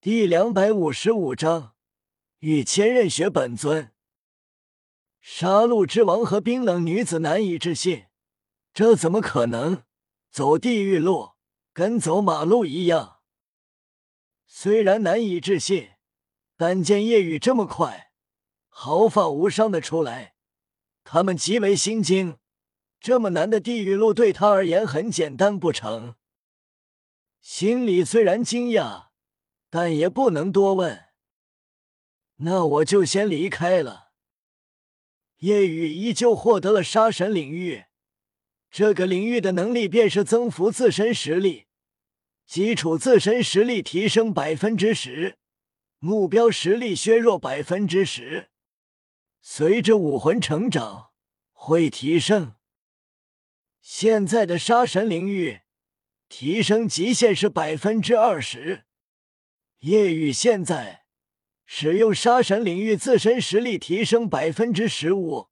[0.00, 1.74] 第两百五十五章
[2.38, 3.90] 与千仞雪本尊。
[5.20, 8.06] 杀戮之王和冰冷女子难以置信，
[8.72, 9.82] 这怎么可能？
[10.30, 11.30] 走地狱路
[11.72, 13.22] 跟走马路一样。
[14.46, 15.88] 虽然难以置信，
[16.56, 18.12] 但见夜雨这么快，
[18.68, 20.36] 毫发无伤的出来，
[21.02, 22.38] 他们极为心惊。
[23.00, 26.14] 这么难的地狱路对他而言很简单不成？
[27.40, 29.07] 心里虽然惊讶。
[29.70, 31.06] 但也不能多问，
[32.36, 34.12] 那我就先离开了。
[35.38, 37.84] 夜雨依旧获得了杀神领域，
[38.70, 41.66] 这个领域的能力便是增幅自身实力，
[42.46, 45.36] 基础自身实力提升百分之十，
[45.98, 48.50] 目标实力削弱百分之十。
[49.40, 51.10] 随着武魂成长
[51.52, 52.54] 会提升。
[53.80, 55.60] 现在的杀神领域
[56.28, 58.87] 提升极限是百分之二十。
[59.80, 61.04] 夜雨现在
[61.64, 65.48] 使用杀神领域，自身实力提升百分之十五，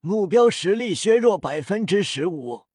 [0.00, 2.66] 目标实力削弱百分之十五。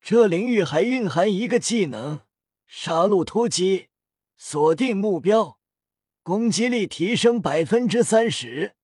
[0.00, 2.22] 这领域还蕴含一个技能：
[2.66, 3.88] 杀戮突击，
[4.36, 5.60] 锁定目标，
[6.24, 8.74] 攻击力提升百分之三十，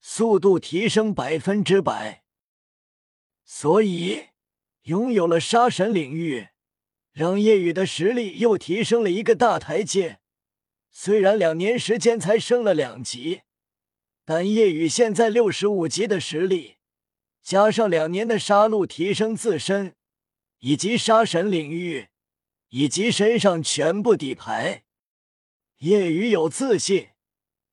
[0.00, 2.24] 速度提升百分之百。
[3.44, 4.28] 所以，
[4.82, 6.48] 拥有了杀神领域，
[7.12, 10.18] 让夜雨的实力又提升了一个大台阶。
[10.94, 13.40] 虽然两年时间才升了两级，
[14.26, 16.76] 但叶雨现在六十五级的实力，
[17.42, 19.94] 加上两年的杀戮提升自身，
[20.58, 22.08] 以及杀神领域，
[22.68, 24.84] 以及身上全部底牌，
[25.78, 27.08] 叶雨有自信，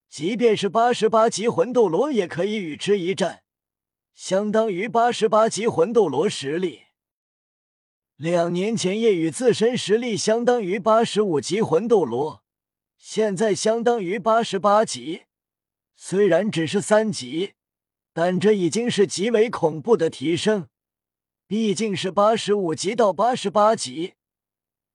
[0.08, 3.44] 即便是八十八级魂斗罗也可以与之一战，
[4.16, 6.84] 相当于八十八级魂斗罗实力。
[8.16, 12.44] 两年前叶雨自身实力相当于八十五级魂斗罗。
[13.02, 15.24] 现在相当于八十八级，
[15.96, 17.54] 虽然只是三级，
[18.12, 20.68] 但这已经是极为恐怖的提升。
[21.48, 24.16] 毕竟是八十五级到八十八级，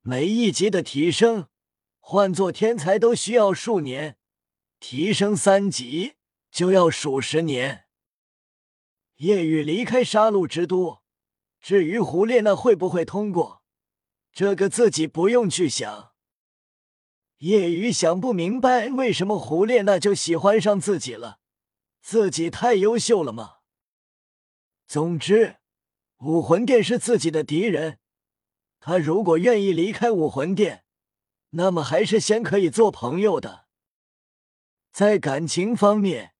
[0.03, 1.49] 每一级的提升，
[1.99, 4.19] 换做天才都需要数年，
[4.79, 6.13] 提升三级
[6.51, 7.87] 就要数十年。
[9.17, 11.03] 夜雨离开杀戮之都，
[11.59, 13.63] 至于胡列娜会不会通过，
[14.31, 16.14] 这个自己不用去想。
[17.39, 21.41] 叶雨想不明白，为什么胡列娜就喜欢上自己了？
[22.01, 23.57] 自己太优秀了吗？
[24.87, 25.57] 总之，
[26.19, 27.99] 武魂殿是自己的敌人。
[28.79, 30.85] 他如果愿意离开武魂殿，
[31.51, 33.65] 那么还是先可以做朋友的。
[34.93, 36.35] 在感情方面，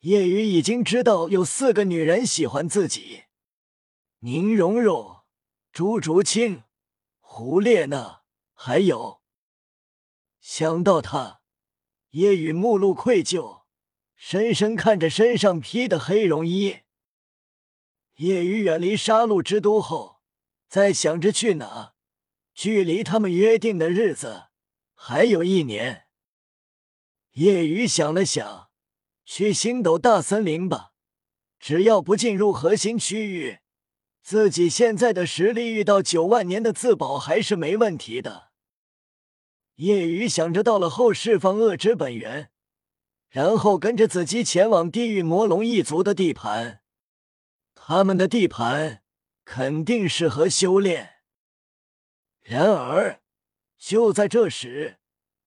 [0.00, 3.22] 叶雨已经知道有四个女人喜欢自己：
[4.18, 5.22] 宁荣荣、
[5.72, 6.64] 朱竹清、
[7.20, 8.22] 胡列娜，
[8.52, 9.21] 还有。
[10.44, 11.40] 想到他，
[12.10, 13.62] 叶雨目露愧疚，
[14.16, 16.80] 深深看着身上披的黑绒衣。
[18.16, 20.20] 叶雨远离杀戮之都后，
[20.68, 21.94] 在想着去哪。
[22.52, 24.48] 距离他们约定的日子
[24.94, 26.06] 还有一年。
[27.34, 28.68] 叶雨想了想，
[29.24, 30.92] 去星斗大森林吧，
[31.60, 33.60] 只要不进入核心区域，
[34.20, 38.51] 自己现在的实力遇到九万年的自保还是没问题的。
[39.76, 42.50] 夜雨想着到了后释放恶之本源，
[43.28, 46.82] 然后跟着子姬前往地狱魔龙一族的地盘。
[47.74, 49.02] 他们的地盘
[49.44, 51.10] 肯定适合修炼。
[52.40, 53.20] 然而，
[53.78, 54.98] 就在这时，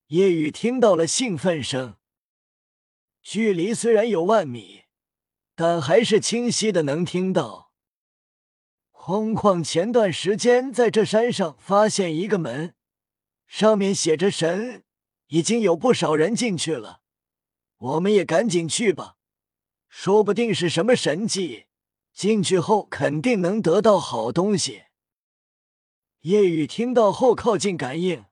[0.08, 1.96] 夜雨听到了兴奋声。
[3.22, 4.84] 距离虽然有万米，
[5.56, 7.72] 但还是清晰的能听到。
[8.92, 12.75] 空旷前段时间在这山上发现一个门。
[13.58, 14.84] 上面写着“神”，
[15.32, 17.00] 已经有不少人进去了，
[17.78, 19.16] 我们也赶紧去吧，
[19.88, 21.68] 说不定是什么神迹，
[22.12, 24.84] 进去后肯定能得到好东西。
[26.24, 28.26] 叶雨听到后靠近感应，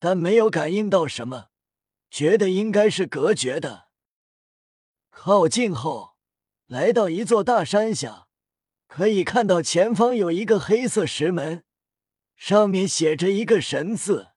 [0.00, 1.50] 但没有感应到什么，
[2.10, 3.90] 觉得应该是隔绝的。
[5.10, 6.16] 靠近后，
[6.66, 8.26] 来到一座大山下，
[8.88, 11.62] 可以看到前方有一个黑色石门，
[12.34, 14.30] 上面写着一个“神”字。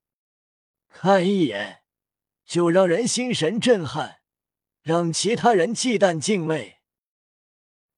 [0.94, 1.84] 看一眼，
[2.46, 4.22] 就让人心神震撼，
[4.84, 6.82] 让其他人忌惮敬畏。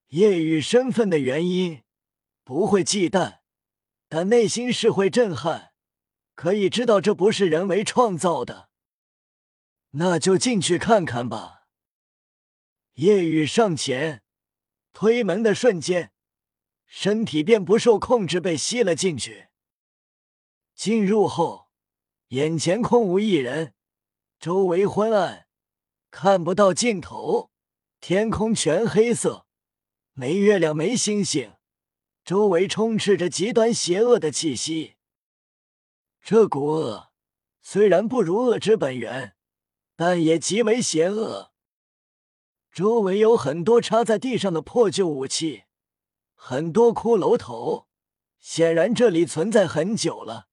[0.08, 1.84] 夜雨身份的原因
[2.44, 3.40] 不会忌惮，
[4.08, 5.74] 但内心是会震撼。
[6.36, 8.70] 可以知道这不是人为创造的，
[9.92, 11.68] 那就进去看看吧。
[12.94, 14.24] 夜雨上前
[14.94, 16.14] 推门的瞬间，
[16.86, 19.50] 身体便不受控制被吸了进去。
[20.74, 21.63] 进入后。
[22.34, 23.76] 眼前空无一人，
[24.40, 25.46] 周围昏暗，
[26.10, 27.52] 看不到尽头，
[28.02, 29.46] 天空全黑色，
[30.14, 31.54] 没月亮，没星星，
[32.26, 34.96] 周围充斥着极端邪恶的气息。
[36.24, 37.12] 这股恶
[37.62, 39.36] 虽然不如恶之本源，
[39.96, 41.52] 但也极为邪恶。
[42.72, 45.66] 周围有很多插在地上的破旧武器，
[46.34, 47.86] 很多骷髅头，
[48.40, 50.48] 显然这里存在很久了。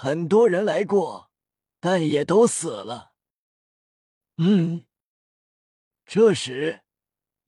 [0.00, 1.32] 很多人来过，
[1.80, 3.14] 但也都死了。
[4.36, 4.86] 嗯，
[6.06, 6.82] 这时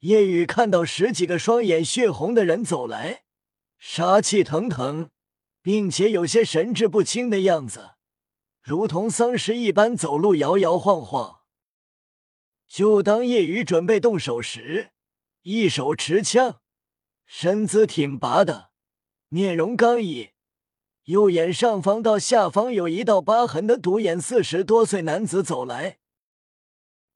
[0.01, 3.23] 夜雨看到十几个双眼血红的人走来，
[3.79, 5.11] 杀气腾腾，
[5.63, 7.93] 并且有些神志不清的样子，
[8.61, 11.43] 如同丧尸一般走路摇摇晃晃。
[12.67, 14.91] 就当夜雨准备动手时，
[15.43, 16.61] 一手持枪，
[17.25, 18.73] 身姿挺拔的，
[19.29, 20.31] 面容刚毅，
[21.05, 25.99] 右眼上方到下方有一道疤痕的独眼四十多岁男子走来。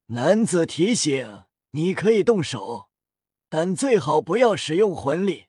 [0.06, 2.90] 男子提醒：“你可以动手，
[3.48, 5.46] 但最好不要使用魂力，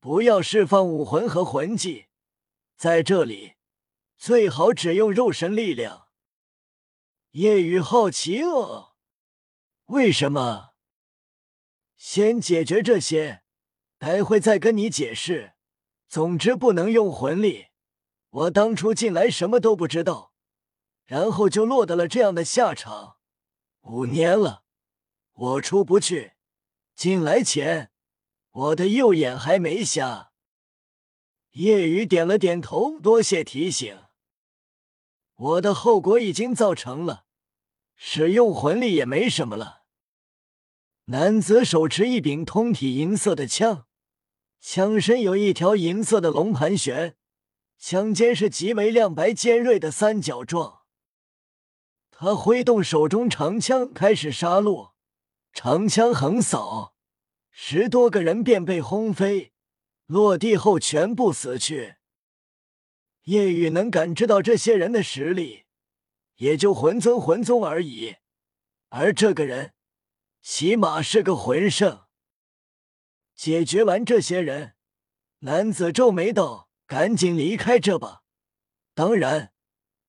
[0.00, 2.06] 不要释放武魂和魂技。
[2.76, 3.54] 在这里，
[4.16, 6.08] 最好只用肉身力量。”
[7.32, 8.94] 夜雨好奇哦。
[9.86, 10.70] 为什么？
[11.96, 13.42] 先解决这些，
[13.98, 15.54] 待会再跟你解释。
[16.08, 17.66] 总之不能用魂力。
[18.30, 20.32] 我当初进来什么都不知道，
[21.04, 23.16] 然后就落得了这样的下场。
[23.82, 24.64] 五年了，
[25.32, 26.32] 我出不去。
[26.94, 27.90] 进来前，
[28.50, 30.32] 我的右眼还没瞎。
[31.52, 33.98] 叶雨点了点头，多谢提醒。
[35.34, 37.24] 我的后果已经造成了，
[37.96, 39.84] 使用魂力也没什么了。
[41.06, 43.87] 男子手持一柄通体银色的枪，
[44.60, 47.16] 枪身有一条银色的龙盘旋，
[47.78, 50.82] 枪尖是极为亮白尖锐的三角状。
[52.10, 54.90] 他挥动手中长枪开始杀戮，
[55.52, 56.94] 长枪横扫，
[57.50, 59.52] 十多个人便被轰飞，
[60.06, 61.94] 落地后全部死去。
[63.22, 65.66] 夜雨能感知到这些人的实力，
[66.36, 68.16] 也就魂尊、魂宗而已，
[68.88, 69.74] 而这个人。
[70.40, 72.07] 起码是个魂圣。
[73.38, 74.74] 解决完这些人，
[75.38, 78.24] 男子皱眉道：“赶紧离开这吧。
[78.94, 79.52] 当然，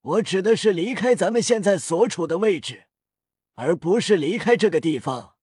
[0.01, 2.87] 我指的是离开咱们现在所处的位置，
[3.53, 5.35] 而不是离开这个地方。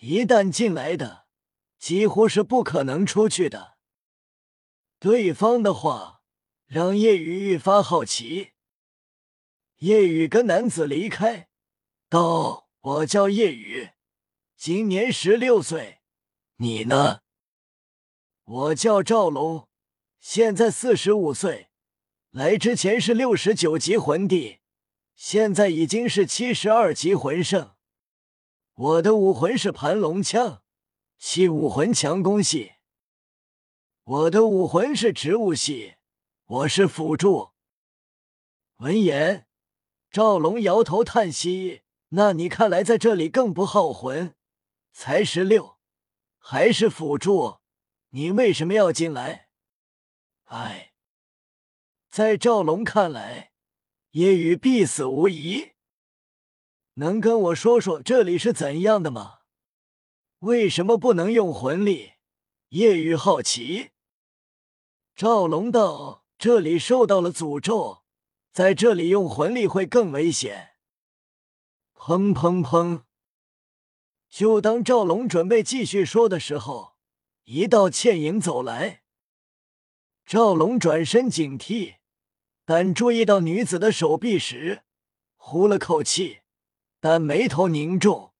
[0.00, 1.24] 一旦进来的，
[1.78, 3.78] 几乎是不可能出去的。”
[5.00, 6.22] 对方的话
[6.66, 8.52] 让叶雨愈发好奇。
[9.78, 11.48] 叶雨跟男子离开，
[12.10, 12.68] 道。
[12.82, 13.92] 我叫叶雨，
[14.56, 16.01] 今年十六岁。
[16.62, 17.22] 你呢？
[18.44, 19.66] 我叫赵龙，
[20.20, 21.70] 现在四十五岁。
[22.30, 24.60] 来之前是六十九级魂帝，
[25.16, 27.74] 现在已经是七十二级魂圣。
[28.74, 30.62] 我的武魂是盘龙枪，
[31.18, 32.74] 系武魂强攻系。
[34.04, 35.96] 我的武魂是植物系，
[36.44, 37.50] 我是辅助。
[38.76, 39.48] 闻言，
[40.12, 41.82] 赵龙摇头叹息。
[42.10, 44.36] 那你看来在这里更不耗魂，
[44.92, 45.78] 才十六，
[46.44, 47.60] 还是辅助，
[48.10, 49.48] 你为什么要进来？
[50.46, 50.92] 哎，
[52.10, 53.52] 在赵龙看来，
[54.10, 55.72] 叶雨必死无疑。
[56.94, 59.38] 能跟我说说这里是怎样的吗？
[60.40, 62.14] 为什么不能用魂力？
[62.70, 63.92] 叶雨好奇。
[65.14, 68.02] 赵龙道：这里受到了诅咒，
[68.50, 70.74] 在这里用魂力会更危险。
[71.94, 73.04] 砰砰砰！
[74.32, 76.96] 就当赵龙准备继续说的时候，
[77.44, 79.02] 一道倩影走来。
[80.24, 81.96] 赵龙转身警惕，
[82.64, 84.84] 但注意到女子的手臂时，
[85.36, 86.38] 呼了口气，
[86.98, 88.32] 但眉头凝重。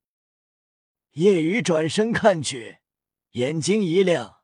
[1.11, 2.79] 叶雨转身看去，
[3.33, 4.39] 眼睛一亮。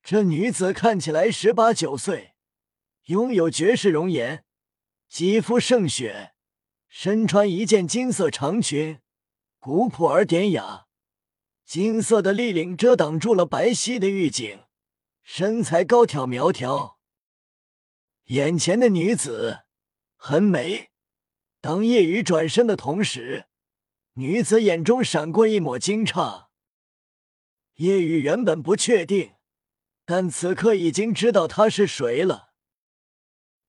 [0.00, 2.34] 这女子看起来十八九岁，
[3.06, 4.44] 拥有绝世容颜，
[5.08, 6.34] 肌肤胜雪。
[6.86, 9.00] 身穿一件金色长裙，
[9.62, 10.86] 古朴而典雅，
[11.66, 14.60] 金色的立领遮挡住了白皙的玉颈，
[15.22, 16.98] 身材高挑苗条。
[18.28, 19.64] 眼前的女子
[20.16, 20.88] 很美。
[21.60, 23.48] 当夜雨转身的同时，
[24.14, 26.46] 女子眼中闪过一抹惊诧。
[27.74, 29.34] 夜雨原本不确定，
[30.06, 32.54] 但此刻已经知道她是谁了。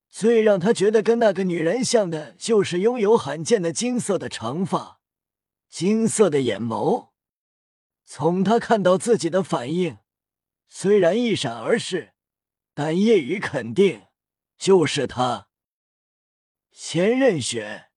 [0.08, 5.01] 最让他觉得跟那个女人像的，就是拥有罕见的金色的长发，
[5.72, 7.12] 金色的眼眸。
[8.04, 9.96] 从他看到自己的反应，
[10.68, 12.12] 虽然一闪而逝，
[12.74, 14.08] 但夜雨肯定
[14.58, 15.48] 就是他。
[16.70, 17.91] 千仞雪。